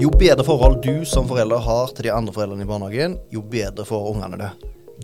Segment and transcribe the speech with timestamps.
[0.00, 3.84] Jo bedre forhold du som forelder har til de andre foreldrene i barnehagen, jo bedre
[3.84, 4.48] får ungene det.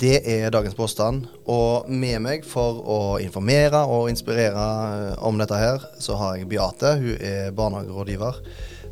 [0.00, 1.26] Det er dagens påstand.
[1.52, 4.64] Og med meg for å informere og inspirere
[4.94, 6.94] eh, om dette her, så har jeg Beate.
[7.02, 8.40] Hun er barnehagerådgiver.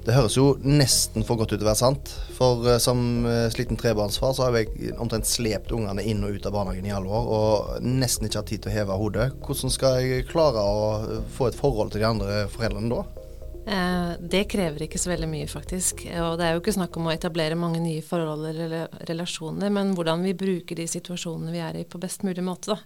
[0.04, 2.12] Det høres jo nesten for godt ut til å være sant.
[2.36, 6.44] For uh, som uh, sliten trebarnsfar så har jeg omtrent slept ungene inn og ut
[6.44, 9.30] av barnehagen i alle år, og nesten ikke hatt tid til å heve hodet.
[9.48, 10.88] Hvordan skal jeg klare å
[11.32, 13.23] få et forhold til de andre foreldrene da?
[13.66, 16.04] Eh, det krever ikke så veldig mye, faktisk.
[16.20, 19.94] Og det er jo ikke snakk om å etablere mange nye forhold eller relasjoner, men
[19.96, 22.80] hvordan vi bruker de situasjonene vi er i på best mulig måte, da.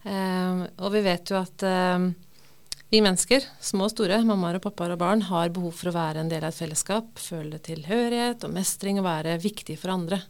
[0.00, 2.10] Eh, og vi vet jo at eh,
[2.90, 6.24] vi mennesker, små og store, mammaer og pappaer og barn, har behov for å være
[6.24, 10.20] en del av et fellesskap, føle tilhørighet og mestring og være viktig for andre.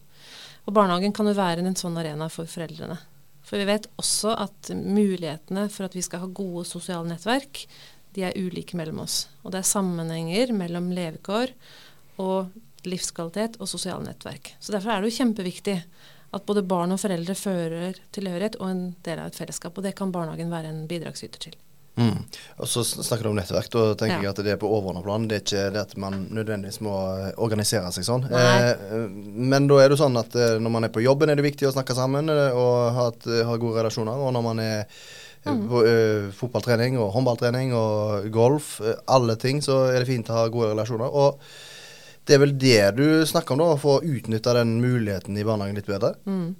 [0.69, 2.99] Og barnehagen kan jo være en sånn arena for foreldrene.
[3.41, 7.65] For vi vet også at mulighetene for at vi skal ha gode sosiale nettverk,
[8.15, 9.25] de er ulike mellom oss.
[9.43, 11.53] Og det er sammenhenger mellom levekår
[12.21, 12.51] og
[12.87, 14.55] livskvalitet og sosiale nettverk.
[14.59, 15.77] Så derfor er det jo kjempeviktig
[16.31, 19.75] at både barn og foreldre fører tilhørighet og en del av et fellesskap.
[19.75, 21.59] Og det kan barnehagen være en bidragsyter til.
[21.99, 22.21] Mm.
[22.63, 23.67] Og så snakker du om nettverk.
[23.73, 24.23] Da tenker ja.
[24.23, 25.25] jeg at det er på overordnet plan.
[25.27, 28.27] Det er ikke det at man nødvendigvis må eh, organisere seg sånn.
[28.31, 28.69] Eh,
[29.51, 31.67] men da er det sånn at eh, når man er på jobben, er det viktig
[31.67, 34.23] å snakke sammen eh, og ha, et, ha gode relasjoner.
[34.23, 35.03] Og når man er
[35.45, 35.65] mm.
[35.73, 40.47] uh, fotballtrening og håndballtrening og golf, uh, alle ting, så er det fint å ha
[40.53, 41.09] gode relasjoner.
[41.09, 41.41] Og
[42.29, 45.79] det er vel det du snakker om, da, for å utnytta den muligheten i barnehagen
[45.79, 46.13] litt bedre?
[46.29, 46.53] Mm.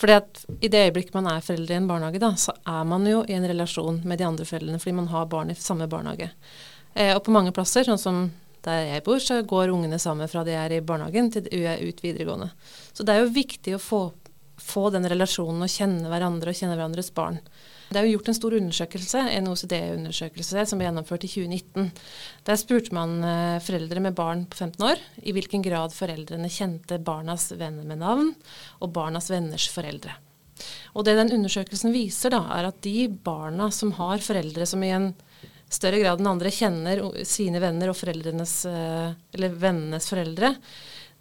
[0.00, 3.04] Fordi at I det øyeblikket man er foreldre i en barnehage, da, så er man
[3.06, 6.32] jo i en relasjon med de andre foreldrene fordi man har barn i samme barnehage.
[6.94, 8.24] Eh, og på mange plasser, sånn som
[8.64, 11.82] der jeg bor, så går ungene sammen fra de er i barnehagen til de er
[11.82, 12.50] ut videregående.
[12.94, 14.02] Så det er jo viktig å få,
[14.60, 17.40] få den relasjonen og kjenne hverandre og kjenne hverandres barn.
[17.92, 21.90] Det er jo gjort en stor undersøkelse, en OCD-undersøkelse som ble gjennomført i 2019.
[22.48, 27.00] Der spurte man eh, foreldre med barn på 15 år i hvilken grad foreldrene kjente
[27.04, 28.32] barnas venner med navn,
[28.80, 30.16] og barnas venners foreldre.
[30.96, 34.92] Og det den undersøkelsen viser, da, er at de barna som har foreldre som i
[34.94, 35.12] en
[35.72, 40.54] større grad enn andre kjenner sine venner og foreldrenes, eh, eller vennenes foreldre,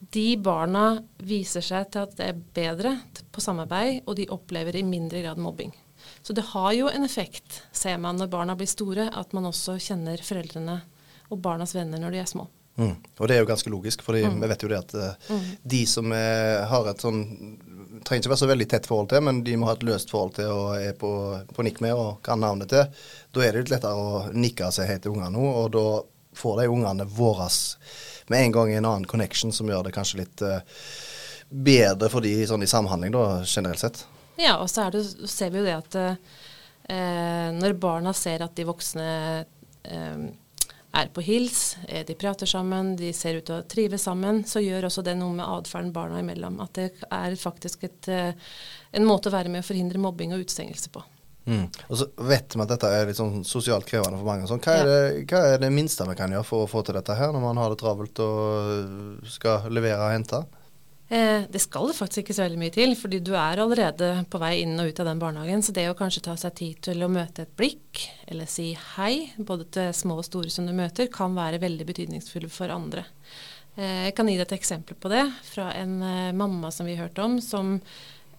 [0.10, 0.86] de barna
[1.22, 2.96] viser seg til at det er bedre
[3.32, 5.74] på samarbeid, og de opplever i mindre grad mobbing.
[6.26, 9.78] Så det har jo en effekt, ser man når barna blir store, at man også
[9.82, 10.80] kjenner foreldrene
[11.32, 12.48] og barnas venner når de er små.
[12.80, 12.96] Mm.
[13.20, 14.40] Og det er jo ganske logisk, for mm.
[14.42, 15.50] vi vet jo det at uh, mm.
[15.74, 17.22] de som er, har et sånn
[18.02, 20.34] trenger ikke være så veldig tett forhold til, men de må ha et løst forhold
[20.40, 21.12] til og er på,
[21.54, 23.04] på nikk med og kan navnet til.
[23.36, 25.86] Da er det litt lettere å nikke seg helt til ungene nå, og da
[26.42, 27.50] får de ungene våre
[28.32, 30.62] med en gang i en annen connection som gjør det kanskje litt uh,
[31.52, 34.06] bedre for de sånn i samhandling da, generelt sett.
[34.40, 38.66] Ja, og så det, ser vi jo det at eh, når barna ser at de
[38.66, 39.10] voksne
[39.84, 40.24] eh,
[40.92, 44.64] er på hils, eh, de prater sammen, de ser ut til å trives sammen, så
[44.64, 46.60] gjør også det noe med atferden barna imellom.
[46.64, 48.34] At det er faktisk et, eh,
[48.92, 51.04] en måte å være med å forhindre mobbing og utestengelse på.
[51.46, 51.66] Mm.
[51.90, 54.48] Og så vet vi at dette er litt sånn sosialt krevende for mange.
[54.50, 56.98] Sånn, hva, er det, hva, er det, minste vi kan gjøre for å få til
[57.00, 60.44] dette her, når man har det travelt og skal levere og hente?
[61.12, 64.40] Eh, det skal det faktisk ikke så veldig mye til, fordi du er allerede på
[64.40, 65.66] vei inn og ut av den barnehagen.
[65.66, 69.32] Så det å kanskje ta seg tid til å møte et blikk, eller si hei,
[69.36, 73.04] både til små og store som du møter, kan være veldig betydningsfulle for andre.
[73.76, 76.96] Eh, jeg kan gi deg et eksempel på det fra en eh, mamma som vi
[77.00, 77.80] hørte om, som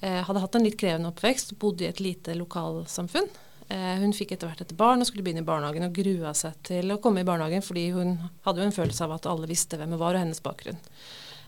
[0.02, 3.28] hadde hatt en litt krevende oppvekst, bodde i et lite lokalsamfunn.
[3.72, 6.58] Eh, hun fikk etter hvert et barn og skulle begynne i barnehagen og grua seg
[6.66, 9.78] til å komme i barnehagen fordi hun hadde jo en følelse av at alle visste
[9.80, 10.80] hvem hun var og hennes bakgrunn.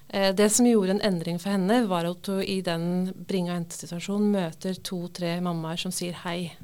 [0.08, 2.86] Eh, det som gjorde en endring for henne, var at hun i den
[3.28, 6.54] bringe og hente-situasjonen møter to-tre mammaer som sier hei.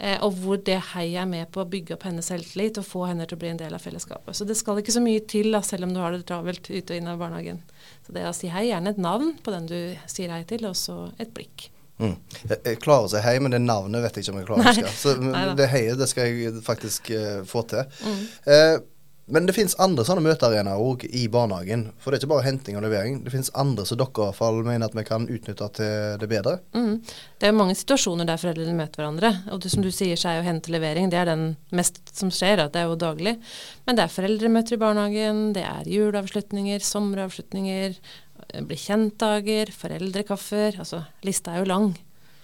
[0.00, 3.02] Eh, og hvor det heiet er med på å bygge opp hennes selvtillit og få
[3.10, 4.32] henne til å bli en del av fellesskapet.
[4.36, 6.94] Så det skal ikke så mye til, da, selv om du har det travelt ute
[6.94, 7.60] og inn av barnehagen.
[8.06, 9.76] Så det å si hei, gjerne et navn på den du
[10.08, 11.68] sier hei til, og så et blikk.
[12.00, 12.14] Mm.
[12.48, 14.64] Jeg, jeg, klarer å si hei, men det navnet vet jeg ikke om jeg klarer
[14.64, 14.94] å huske.
[15.02, 15.12] Så
[15.58, 18.00] det heiet det skal jeg faktisk uh, få til.
[18.00, 18.22] Mm.
[18.48, 18.78] Uh,
[19.30, 21.86] men det finnes andre sånne møtearenaer òg i barnehagen.
[22.00, 23.20] For det er ikke bare henting og levering.
[23.24, 26.56] Det finnes andre som dere i fall mener at vi kan utnytte til det bedre.
[26.76, 26.98] Mm.
[27.40, 29.32] Det er mange situasjoner der foreldrene møter hverandre.
[29.54, 31.10] Og det som du sier, så er jo hente levering.
[31.12, 31.46] Det er den
[31.76, 32.66] mest som skjer.
[32.66, 33.36] Det er jo daglig.
[33.86, 37.96] Men det er foreldremøter i barnehagen, det er juleavslutninger, sommeravslutninger,
[38.66, 40.80] bli kjent-dager, foreldrekaffer.
[40.82, 41.90] Altså lista er jo lang.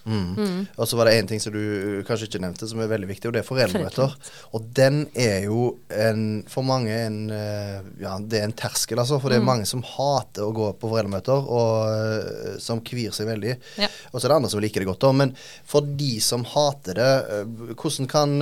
[0.07, 0.37] Mm.
[0.39, 0.61] Mm.
[0.77, 3.29] Og så var det én ting som du kanskje ikke nevnte, som er veldig viktig,
[3.29, 4.15] og det er foreldremøter.
[4.55, 9.21] Og den er jo en, for mange en, uh, ja, det er en terskel, altså.
[9.23, 9.51] For det er mm.
[9.51, 13.57] mange som hater å gå på foreldremøter, og uh, som kvir seg veldig.
[13.83, 13.91] Ja.
[14.13, 15.19] Og så er det andre som liker det godt, òg.
[15.25, 15.37] Men
[15.67, 17.13] for de som hater det,
[17.75, 18.39] hvordan kan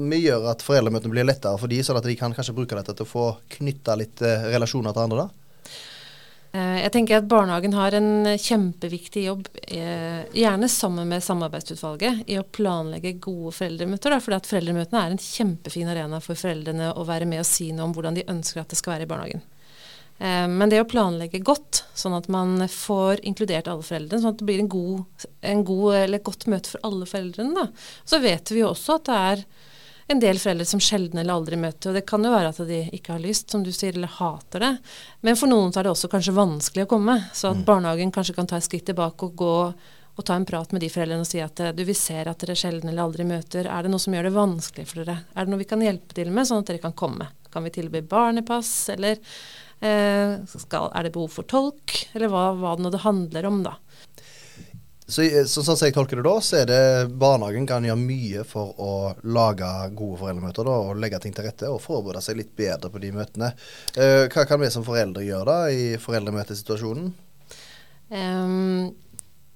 [0.00, 2.94] vi gjør at foreldremøtene blir lettere for de, sånn at de kan kanskje bruke dette
[2.96, 5.26] til å få knytta litt eh, relasjoner til andre?
[5.26, 5.39] da?
[6.50, 12.38] Eh, jeg tenker at Barnehagen har en kjempeviktig jobb, eh, gjerne sammen med samarbeidsutvalget, i
[12.40, 14.18] å planlegge gode foreldremøter.
[14.20, 17.94] For foreldremøtene er en kjempefin arena for foreldrene å være med og si noe om
[17.94, 19.42] hvordan de ønsker at det skal være i barnehagen.
[20.18, 24.42] Eh, men det å planlegge godt, sånn at man får inkludert alle foreldrene, sånn at
[24.42, 27.68] det blir en god, en god eller godt møte for alle foreldrene, da.
[28.04, 29.44] Så vet vi jo også at det er
[30.10, 31.90] en del foreldre som sjelden eller aldri møter.
[31.90, 34.64] Og det kan jo være at de ikke har lyst, som du sier, eller hater
[34.64, 34.72] det.
[35.26, 37.16] Men for noen så er det også kanskje vanskelig å komme.
[37.36, 37.64] Så at mm.
[37.68, 39.54] barnehagen kanskje kan ta et skritt tilbake og gå
[40.20, 42.56] og ta en prat med de foreldrene og si at du, vi ser at dere
[42.58, 43.68] sjelden eller aldri møter.
[43.70, 45.20] Er det noe som gjør det vanskelig for dere?
[45.32, 47.30] Er det noe vi kan hjelpe til med, sånn at dere kan komme?
[47.54, 51.94] Kan vi tilby barnepass, eller eh, skal, er det behov for tolk?
[52.12, 53.78] Eller hva, hva det nå det handler om, da.
[55.10, 56.82] Så, så, sånn som jeg tolker det da, så er det
[57.18, 58.92] barnehagen kan gjøre mye for å
[59.26, 59.68] lage
[59.98, 63.10] gode foreldremøter da, og legge ting til rette og forberede seg litt bedre på de
[63.16, 63.50] møtene.
[63.96, 67.10] Uh, hva kan vi som foreldre gjøre da i foreldremøtesituasjonen?
[68.10, 68.90] Um,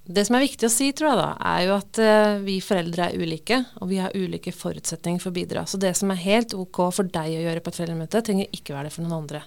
[0.05, 3.09] det som er viktig å si, tror jeg da, er jo at uh, vi foreldre
[3.09, 5.65] er ulike, og vi har ulike forutsetninger for å bidra.
[5.65, 8.75] Så det som er helt ok for deg å gjøre på et foreldremøte, trenger ikke
[8.75, 9.45] være det for noen andre.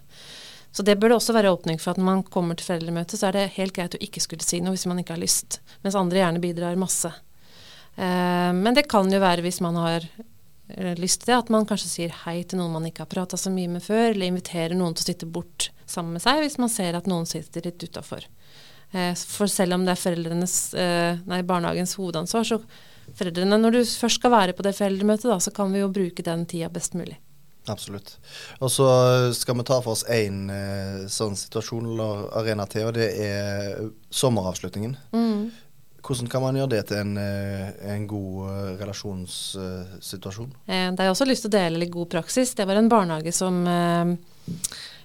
[0.79, 3.27] Så det bør det også være åpning for at når man kommer til foreldremøte, så
[3.27, 5.97] er det helt greit å ikke skulle si noe hvis man ikke har lyst, mens
[5.99, 7.11] andre gjerne bidrar masse.
[7.99, 11.67] Eh, men det kan jo være hvis man har eh, lyst til det, at man
[11.67, 14.79] kanskje sier hei til noen man ikke har prata så mye med før, eller inviterer
[14.79, 17.83] noen til å sitte bort sammen med seg hvis man ser at noen sitter litt
[17.83, 18.31] utafor.
[18.95, 22.63] Eh, for selv om det er foreldrenes, eh, nei, barnehagens hovedansvar, så
[23.19, 26.23] foreldrene, når du først skal være på det foreldremøtet, da, så kan vi jo bruke
[26.23, 27.19] den tida best mulig.
[27.69, 28.17] Absolutt.
[28.61, 28.89] Og så
[29.37, 33.89] skal vi ta for oss én eh, sånn situasjon eller arena til, og det er
[34.11, 34.97] sommeravslutningen.
[35.13, 35.49] Mm.
[36.09, 40.53] Hvordan kan man gjøre det til en, eh, en god uh, relasjonssituasjon?
[40.65, 42.55] Eh, det har jeg også lyst til å dele litt god praksis.
[42.57, 44.15] Det var en barnehage som eh,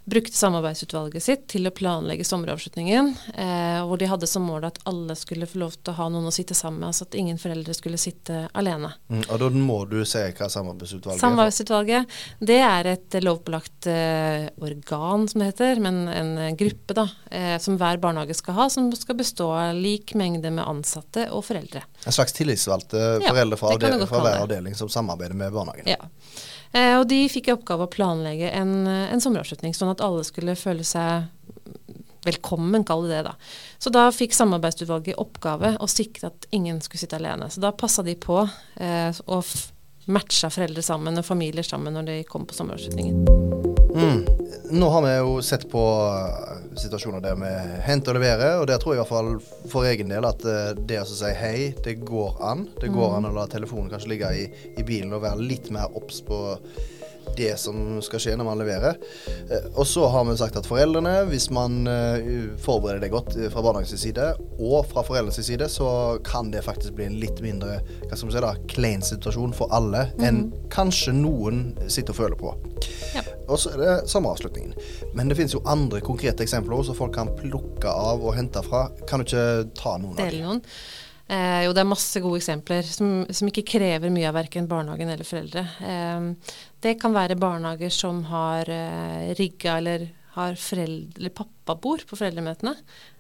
[0.06, 5.16] brukte samarbeidsutvalget sitt til å planlegge sommeravslutningen, eh, hvor de hadde som mål at alle
[5.16, 7.76] skulle få lov til å ha noen å sitte sammen med, altså at ingen foreldre
[7.78, 8.92] skulle sitte alene.
[9.08, 11.24] Mm, og da må du se hva samarbeidsutvalget er?
[11.24, 12.18] Samarbeidsutvalget,
[12.52, 17.80] det er et lovpålagt eh, organ, som det heter, men en gruppe da, eh, som
[17.80, 21.86] hver barnehage skal ha, som skal bestå av lik mengde med ansatte og foreldre.
[22.04, 25.88] En slags tillitsvalgte foreldre fra, fra hver avdeling som samarbeider med barnehagen?
[25.88, 26.12] Ja.
[26.74, 30.58] Eh, og de fikk i oppgave å planlegge en, en sommeravslutning, sånn at alle skulle
[30.60, 31.30] føle seg
[32.24, 33.22] velkommen, kall det det.
[33.24, 33.36] da.
[33.78, 37.50] Så da fikk samarbeidsutvalget i oppgave å sikre at ingen skulle sitte alene.
[37.52, 38.42] Så da passa de på
[38.80, 39.44] eh, og
[40.12, 43.24] matcha foreldre sammen og familier sammen når de kom på sommeravslutningen.
[43.94, 44.24] Mm.
[44.74, 45.84] Nå har vi jo sett på
[46.80, 47.52] situasjoner der vi
[47.86, 50.74] henter og leverer, og der tror jeg i hvert fall for egen del at uh,
[50.78, 52.68] det å si hei, det går an.
[52.82, 53.18] Det går mm.
[53.20, 54.48] an å la telefonen kanskje ligge i,
[54.78, 56.44] i bilen og være litt mer obs på
[57.38, 58.98] det som skal skje når man leverer.
[59.50, 63.50] Eh, og så har vi sagt at foreldrene, hvis man eh, forbereder det godt eh,
[63.54, 64.30] fra barnehagens side
[64.60, 68.36] og fra foreldrenes side, så kan det faktisk bli en litt mindre hva skal man
[68.36, 70.26] si da, klein situasjon for alle mm.
[70.28, 70.44] enn
[70.74, 72.56] kanskje noen sitter og føler på.
[73.16, 73.26] Ja.
[73.48, 74.76] Og så er det samme avslutningen.
[75.18, 78.88] Men det finnes jo andre konkrete eksempler som folk kan plukke av og hente fra.
[79.10, 79.48] Kan du ikke
[79.78, 80.62] ta noen av dem?
[81.32, 85.12] Eh, jo, det er masse gode eksempler som, som ikke krever mye av verken barnehagen
[85.14, 85.64] eller foreldre.
[85.80, 92.18] Eh, det kan være barnehager som har eh, rigga eller har foreldre, eller pappabord på
[92.20, 92.74] foreldremøtene.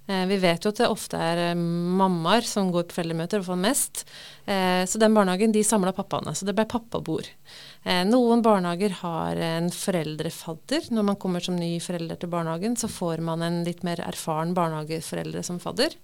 [0.05, 3.47] Eh, vi vet jo at det ofte er eh, mammaer som går på foreldremøter, og
[3.47, 4.03] får mest.
[4.43, 7.29] Eh, så den barnehagen de samla pappaene, så det ble pappabord.
[7.83, 10.85] Noen barnehager har en foreldrefadder.
[10.95, 14.53] Når man kommer som ny forelder til barnehagen, så får man en litt mer erfaren
[14.55, 15.97] barnehageforeldre som fadder.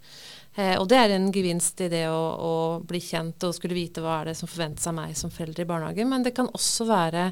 [0.76, 2.52] Og det er en gevinst i det å, å,
[2.84, 5.70] bli kjent og skulle vite hva er det som forventes av meg som forelder i
[5.72, 6.12] barnehagen.
[6.12, 7.30] Men det kan også være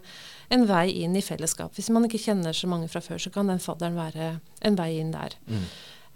[0.55, 1.75] en vei inn i fellesskap.
[1.75, 4.93] Hvis man ikke kjenner så mange fra før, så kan den fadderen være en vei
[5.01, 5.36] inn der.
[5.51, 5.67] Mm.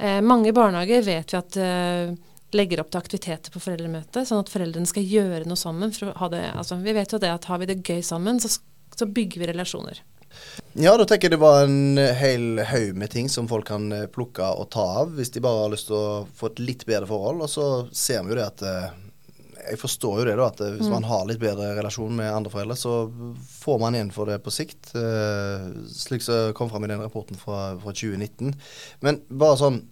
[0.01, 2.13] Eh, mange barnehager vet vi at eh,
[2.58, 5.93] legger opp til aktiviteter på foreldremøtet, sånn at foreldrene skal gjøre noe sammen.
[5.93, 8.50] Det, altså, vi vet jo det at har vi det gøy sammen, så,
[8.98, 10.01] så bygger vi relasjoner.
[10.74, 14.08] Ja, da tenker jeg det var en hel haug med ting som folk kan eh,
[14.10, 17.05] plukke og ta av, hvis de bare har lyst til å få et litt bedre
[17.12, 17.46] forhold.
[17.46, 18.67] Og så ser vi jo det at
[19.62, 20.96] Jeg forstår jo det, da, at hvis mm.
[20.96, 23.05] man har litt bedre relasjon med andre foreldre, så
[23.62, 24.96] får man igjen for det på sikt.
[25.93, 28.55] Slik som kom fram i den rapporten fra, fra 2019.
[29.05, 29.84] Men bare sånn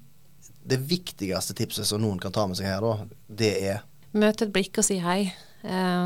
[0.70, 3.86] Det viktigste tipset som noen kan ta med seg her, da, det er
[4.18, 5.20] Møt et blikk og si hei.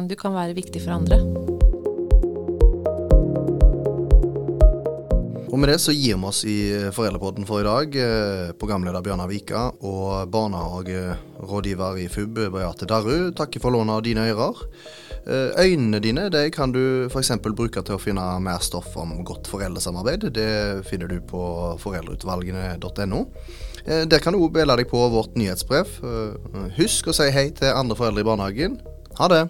[0.08, 1.52] Du kan være viktig for andre.
[5.53, 6.57] Og med det så gir vi oss i
[6.95, 7.93] Foreldrepodden for i dag.
[8.01, 14.25] Eh, programleder Bjørnar Vika og barnehagerådgiver i FUB Beate Darru takker for lånet av dine
[14.31, 14.63] ører.
[15.27, 17.36] Eh, øynene dine det kan du f.eks.
[17.45, 20.31] bruke til å finne mer stoff om godt foreldresamarbeid.
[20.33, 20.50] Det
[20.89, 21.45] finner du på
[21.86, 23.25] foreldreutvalgene.no.
[23.86, 26.00] Eh, der kan du òg bele deg på vårt nyhetsbrev.
[26.81, 28.81] Husk å si hei til andre foreldre i barnehagen.
[29.22, 29.45] Ha det!